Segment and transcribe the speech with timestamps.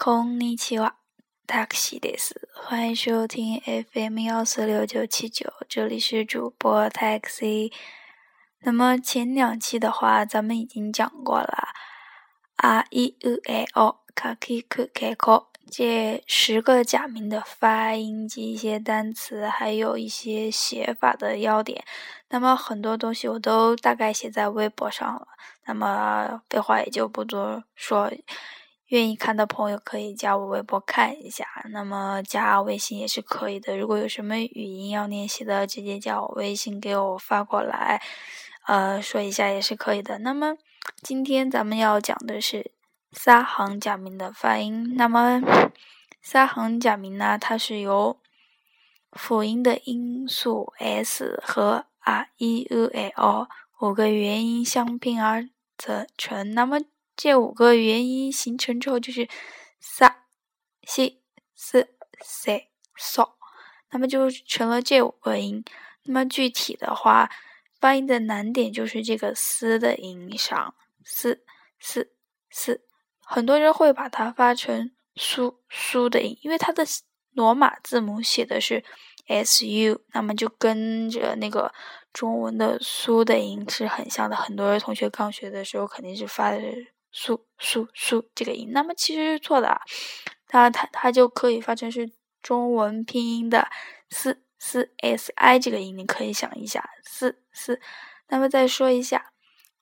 [0.00, 0.94] 空尼奇瓦
[1.44, 2.30] ，taxi です。
[2.54, 3.60] 欢迎收听
[3.92, 7.72] FM 幺四六九七九，这里是主播 taxi。
[8.60, 11.70] 那么前两期的话，咱们已经讲过了
[12.58, 21.84] ，a i u a o kaki ku k ko 这十个假名的发音及一些单词，还有一些写法的要点。
[22.28, 25.26] 那么很多东西我都大概写在微博上了，
[25.66, 28.08] 那么废话也就不多说。
[28.88, 33.76] 愿意看的朋友可以加我微博看一下，那么加微信也是可以的。
[33.76, 38.00] 如果有什么语音要练习的，直接加我微信给我发过来，
[38.66, 40.20] 呃，说一下也是可以的。
[40.20, 40.56] 那么
[41.02, 42.72] 今天咱们要讲的是
[43.12, 44.94] 三行假名的发音。
[44.96, 45.42] 那么
[46.22, 48.18] 三行假名呢，它是由
[49.12, 53.48] 辅音的音素 s 和 r、e、u、l
[53.80, 55.46] 五个元音相拼而
[56.16, 56.54] 成。
[56.54, 56.80] 那么
[57.20, 59.28] 这五个元音形成之后，就是
[59.80, 60.22] 萨、
[60.84, 61.20] 西、
[61.56, 61.88] 斯、
[62.20, 63.32] 塞、嗦，
[63.90, 65.64] 那么就成了这五个音。
[66.04, 67.28] 那么具体的话，
[67.80, 71.42] 发音的难点就是这个“斯”的音上，“斯、
[71.80, 72.12] 斯、
[72.50, 72.82] 斯”，
[73.18, 76.84] 很多人会把它发成“苏、苏”的音，因为它的
[77.32, 78.84] 罗马字母写的是
[79.26, 81.74] “su”，那么就跟着那个
[82.12, 84.36] 中文的“苏”的音是很像的。
[84.36, 86.60] 很多同学刚学的时候肯定是发的。
[87.10, 89.80] 苏苏苏这个音，那么其实是错的啊，
[90.46, 92.10] 它它它就可以发成是
[92.42, 93.68] 中文拼音的
[94.10, 97.80] 四四 s i 这个音，你可以想一下四四。
[98.28, 99.32] 那么再说一下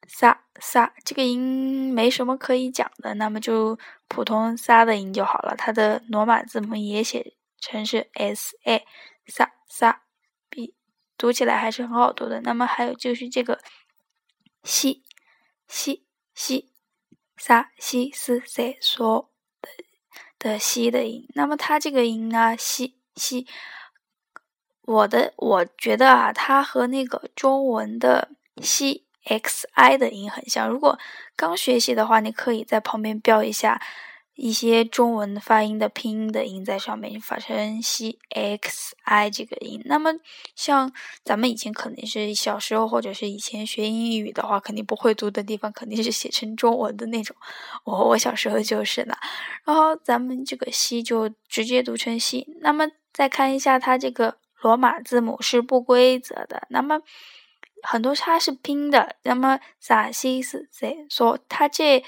[0.07, 8.85] 撒撒这个音没什么可以讲的，那么就普通撒的音就好了，它的罗马字母也写成是 s a
[9.27, 10.03] 撒撒，
[10.49, 10.75] 比
[11.19, 12.41] 读起来还是很好读的。
[12.43, 13.61] 那么还有就是这个
[14.63, 15.03] 西
[15.67, 16.73] 西西。
[17.37, 19.27] 萨西斯塞嗦
[19.61, 19.69] 的
[20.39, 23.47] 的西的音，那么它这个音呢，西西，
[24.83, 28.31] 我的我觉得啊，它和那个中文的
[28.63, 30.69] 西 x i 的音很像。
[30.69, 30.99] 如果
[31.35, 33.81] 刚学习的话，你可以在旁边标一下。
[34.37, 40.13] 一些中文发音的拼音的音在上面发成 c x i 这个音，那么
[40.55, 40.93] 像
[41.25, 47.35] 咱们以前肯定是小时候或者是以前学英语的话，肯定不会读的地方肯定是写成中文的那种。
[47.85, 49.17] 我我小时候就是的，
[49.65, 52.47] 然后咱们这个西就直接读成西。
[52.61, 57.01] 那么再看一下它这个罗马字母是不规则的，那么
[57.83, 62.05] 很多它是拼的，那么撒西斯塞说它这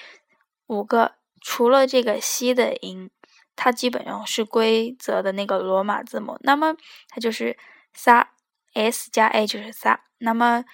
[0.67, 1.13] 五个。
[1.41, 3.11] 除了这个西的音，
[3.57, 6.39] 它基本上是规则的那个罗马字母。
[6.41, 6.77] 那么
[7.09, 7.57] 它就是
[7.93, 8.33] 撒
[8.75, 10.05] s 加 a 就是撒。
[10.19, 10.65] 那么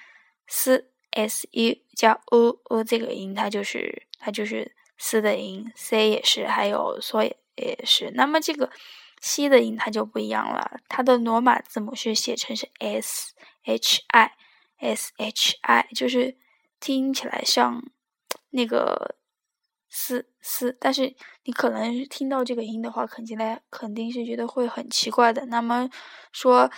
[0.47, 5.71] s s u 加 u u 这个音，它就是它就是斯的音。
[5.75, 8.11] c 也是，还有嗦也也是。
[8.15, 8.71] 那么这个
[9.21, 14.33] 西的音它就不一样了，它的罗马字母是写成是 s h i
[14.79, 16.37] s h i，就是
[16.81, 17.83] 听起来像
[18.51, 19.17] 那个。
[19.97, 25.47] 嘶嘶，但是你可能听到这个音的话，肯定来肯定是觉得会很奇怪的。
[25.47, 25.89] 那么
[26.33, 26.69] 说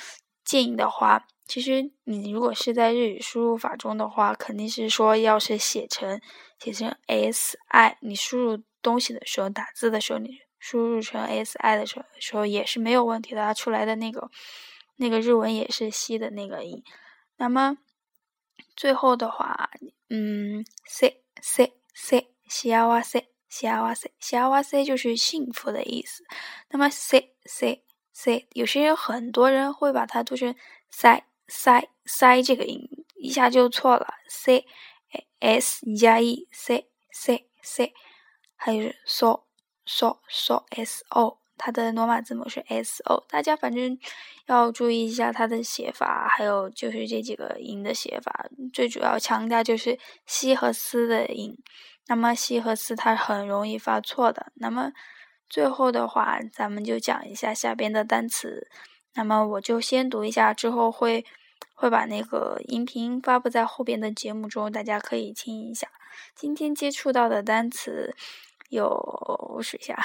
[0.44, 6.20] 建议的话，其实你如果是在日语输入法中的话，肯定是说要是写成
[6.58, 14.30] 写成 s i，你输入东西的时候，打字的时候，你输入成 s i 的时候时候也是没有问题的，它出来的那个
[14.96, 16.82] 那个日文也是西的那个音。
[17.38, 17.78] 那么
[18.76, 19.70] 最后的话，
[20.10, 22.35] 嗯，c c c。
[22.47, 26.23] 幸せ，幸せ，幸せ就是幸福的意思。
[26.69, 30.53] 那么，c c c，有些人很多人会把它读成
[30.89, 34.15] 塞塞塞这个音，一下就错了。
[34.27, 34.65] c
[35.39, 37.93] s 加 e c c c，
[38.55, 39.43] 还有 so
[39.85, 43.23] so so s o，它的罗马字母是 s o。
[43.27, 43.97] 大家反正
[44.45, 51.57] 要注意一下它的写法，还有就是这几个音的写法，最主要强调就是西和斯的音。
[52.08, 54.52] 那么西和斯它很容易发错的。
[54.54, 54.92] 那么
[55.48, 58.68] 最后的话，咱们就讲一下下边的单词。
[59.14, 61.24] 那么我就先读一下，之后会
[61.74, 65.88] 会把那个音频发布在后边的节目中，大家可以听一下。
[66.34, 68.14] 今天接触到的单词
[68.68, 68.88] 有，
[69.54, 69.96] 我数一下，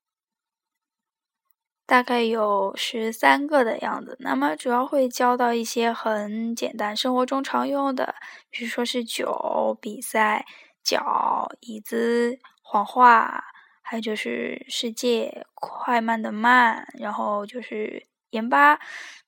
[1.86, 4.16] 大概有十三个的样子。
[4.20, 8.14] 那么主要会教到一些很简单、生活中常用的，
[8.50, 10.44] 比如说是酒、比赛。
[10.82, 13.44] 脚、椅子、谎话，
[13.80, 18.80] 还有就是世界快慢的慢，然后就是盐巴，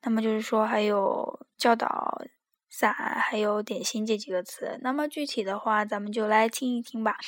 [0.03, 2.23] 那么就是说还有教导、
[2.69, 4.79] 伞，还有点心这几个词。
[4.83, 7.19] 那么具体的话，咱们就来听一听吧。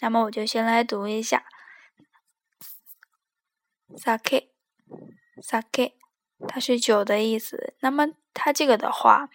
[0.00, 1.44] 那么我就先来读一下
[3.96, 5.92] sake，sake，
[6.46, 7.74] 它是酒的意思。
[7.80, 9.28] 那么它这个的话，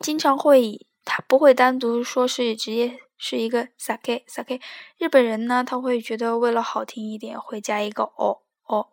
[0.00, 4.60] 经常会以它不会单独说是直接是一个 sake sake。
[4.98, 8.92] 日本人呢，他会觉得为了好听一点，会加一个 o o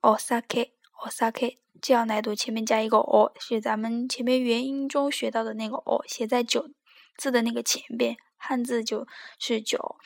[0.00, 0.70] o sake
[1.02, 6.70] o sake，这样来读，前面加一个 o，是咱们前面元音中学到的那个 o，写在九
[7.18, 9.06] 字的那个前边，汉字就
[9.38, 9.96] 是九。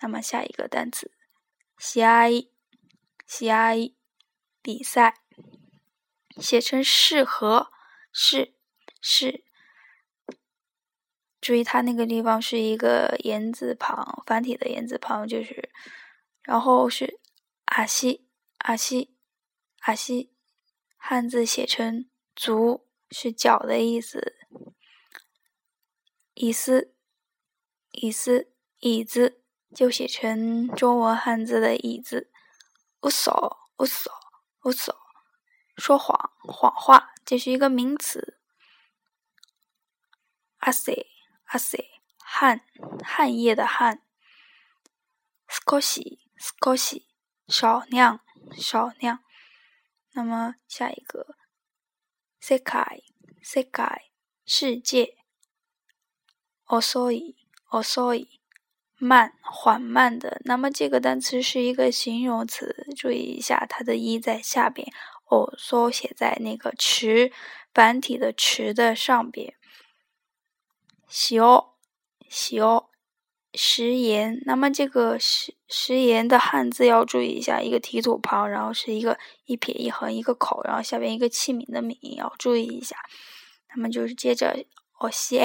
[0.00, 1.12] 那么下一个单词，
[1.78, 2.28] 喜爱，
[3.24, 3.92] 喜爱，
[4.60, 5.14] 比赛，
[6.38, 7.70] 写成适合，
[8.12, 8.52] 是
[9.00, 9.44] 是，
[11.42, 15.70] 注意它那个地方是一个言字旁，繁体的言字旁就是，
[16.40, 17.20] 然后是
[17.66, 18.26] 阿西
[18.58, 19.14] 阿西
[19.80, 20.32] 阿西，
[20.96, 24.36] 汉字写成足，是脚的意思，
[26.32, 26.94] 椅子
[27.90, 29.40] 椅子椅子。
[29.74, 32.30] 就写成中文汉字的“椅子”，
[33.04, 34.12] 乌索乌索
[34.64, 34.94] 乌索，
[35.78, 38.38] 说谎谎话，这是一个名词。
[40.58, 41.06] 阿塞
[41.52, 42.62] 阿塞，汗
[43.04, 44.02] 汗液的汗。
[45.46, 47.06] 斯科西斯科西，
[47.46, 48.20] 少量
[48.56, 49.22] 少量。
[50.12, 51.36] 那么下一个，
[52.40, 53.04] 世界
[53.42, 54.02] 世界
[54.46, 55.16] 世界。
[56.66, 57.36] 遅い
[57.70, 58.40] 遅い。
[58.96, 60.40] 慢，缓慢的。
[60.46, 64.90] 那么这个单词是一个形容词，注意一下，它的“一”在下边，
[65.28, 67.30] 哦，缩写在那个池
[67.74, 69.54] 繁体的“池”的上边。
[71.12, 71.74] 小，
[72.30, 72.88] 小，
[73.52, 74.40] 食盐。
[74.46, 82.96] 那么这个食食盐的汉字要注意一下，一个提土旁，然后是一个一撇一横一个口，然后下边一个器皿的皿，要注意一下。
[83.74, 84.64] 那么就是接着，
[84.98, 85.38] 哦西，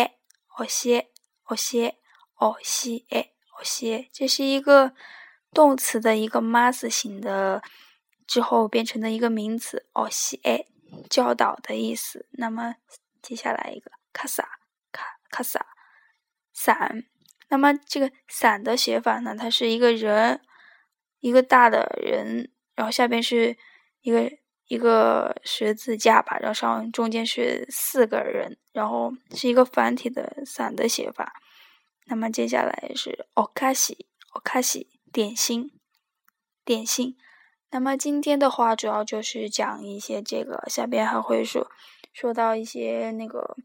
[0.56, 1.00] 哦西，
[1.44, 1.94] 哦西，
[2.38, 3.31] 哦西，哎。
[3.64, 4.94] 些，这是一个
[5.52, 7.62] 动词的一个 mas 型的
[8.28, 10.64] 之后变成的一个名词，哦西哎，
[11.10, 12.28] 教导的意思。
[12.31, 12.75] 那么
[13.22, 14.56] 接下来一个卡萨
[15.29, 15.65] 卡萨
[16.53, 17.03] 伞，
[17.50, 20.41] 那么这个伞的写法呢，它是一个人，
[21.19, 23.56] 一个大的人，然后下边是
[24.01, 24.31] 一个
[24.68, 31.33] 一个十字架吧，然后上中间是四个人，然后是一个繁体的伞的写法。
[32.06, 35.71] 那么接下来是 okashi，okashi 点心，
[36.63, 37.18] 点心。
[37.69, 41.69] 那么今天的话主要就是讲一些这个，下边还会说
[42.13, 43.57] 说到一些那个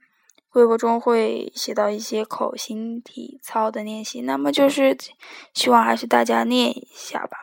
[0.53, 4.23] 微博中会写到一些口型体操的练习。
[4.23, 4.97] 那么就是
[5.55, 7.39] 希望还是大家练一下吧。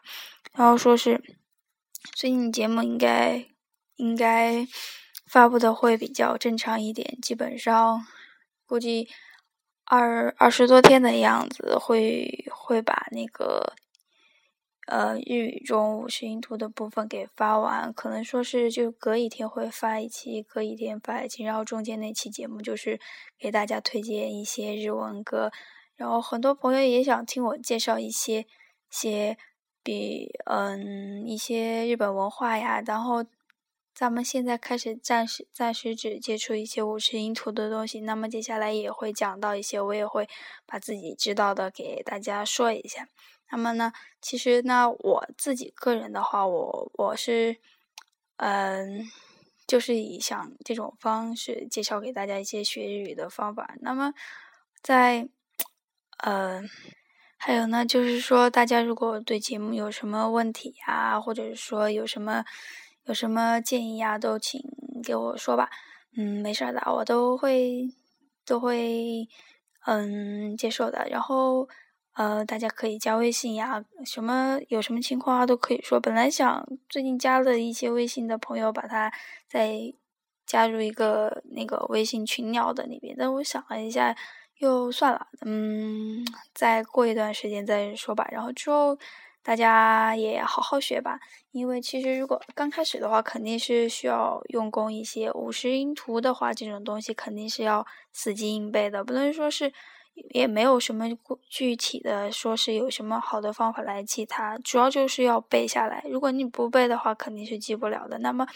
[0.53, 1.21] 然后说是
[2.15, 3.45] 最近节目应该
[3.95, 4.67] 应该
[5.27, 8.05] 发布的会比较正常一点，基本上
[8.65, 9.07] 估计。
[9.91, 13.73] 二二十多天的样子，会会把那个
[14.89, 17.93] 呃日语中五十音图的部分给发完。
[17.93, 22.99] 可能说是就隔一天会发一期，隔一天发一期，然后中间那期节目就是
[23.37, 25.51] 给大家推荐一些日文歌。
[25.95, 28.45] 然后很多朋友也想听我介绍一些
[28.89, 29.37] 些
[29.83, 33.25] 比嗯一些日本文化呀，然后。
[33.91, 40.29] 咱们现在开始暂时暂时只接触一些五十音图的东西，那么接下来也会讲到一些，我也会
[40.65, 43.09] 把自己知道的给大家说一下。
[43.51, 43.91] 那么呢，
[44.21, 47.57] 其实呢，我自己个人的话，我我是，
[48.37, 49.07] 嗯，
[49.67, 53.75] 就是以想这种方式介绍给大家一些学日语的方法。
[53.81, 54.13] 那么
[54.81, 55.27] 在，
[56.23, 56.61] 呃，
[57.37, 62.45] 还有呢，就是说大家如果对节目有什么问题呀，或者是说有什么。
[63.05, 64.61] 有什么建议呀，都请
[65.03, 65.71] 给我说吧。
[66.15, 67.89] 嗯，没事的，我都会
[68.45, 69.27] 都会
[69.87, 71.07] 嗯接受的。
[71.09, 71.67] 然后
[72.19, 76.01] 呃，大家可以加微信呀，什么有什么情况啊都可以说。
[76.01, 79.09] 本来想最近加了一些微信的朋友，把他
[79.47, 79.93] 再
[80.45, 84.13] 加入一个那个微信群聊的里边，但我想了一下，
[84.57, 85.27] 又算了。
[85.45, 88.27] 嗯，再过一段时间再说吧。
[88.29, 88.97] 然后之后。
[89.41, 91.17] 大家也好好学吧，
[91.51, 95.31] 因为其实如果刚开始的话，肯定是需要用功一些。
[95.31, 99.71] 五十音图的话，这种东西肯定是要死记硬背的，不能说是，
[100.31, 101.05] 也没有什么
[101.49, 106.03] 具体的说是有什么好的方法来记它，主要就是要背下来。
[106.09, 108.19] 如果你不背的话，肯定是记不了的。
[108.19, 108.47] 那么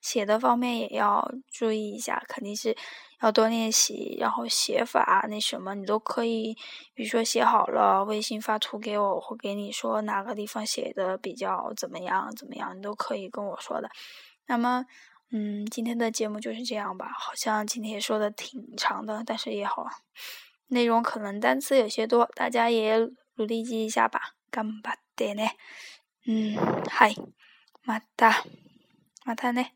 [0.00, 2.76] 写的方面也要注意一下，肯定是。
[3.22, 6.56] 要多练习，然后写法那什么，你都可以，
[6.92, 13.88] 比如说写好了，微信发图给我，我会给你说哪个地方写的比较怎么样，怎么样，你都可以跟我说的。
[14.46, 14.84] 那么，
[15.30, 19.86] 嗯，今天的节目就是这样吧，好像今天也说的挺长的，但是也好，
[20.71, 22.97] 内容可能单词有些多，大家也
[23.35, 24.35] 努力记一下吧。
[24.49, 25.43] 干巴得呢，
[26.25, 26.55] 嗯，
[26.89, 27.13] 嗨，
[27.83, 28.43] また。
[29.25, 29.71] またね。